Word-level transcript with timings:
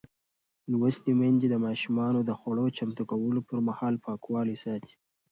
لوستې 0.71 1.11
میندې 1.19 1.47
د 1.49 1.55
ماشومانو 1.65 2.19
د 2.23 2.31
خوړو 2.39 2.65
چمتو 2.77 3.03
کولو 3.11 3.41
پر 3.47 3.57
مهال 3.67 3.95
پاکوالی 4.05 4.55
ساتي. 4.63 4.93